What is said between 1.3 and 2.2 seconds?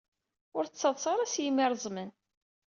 s yimi ireẓmen.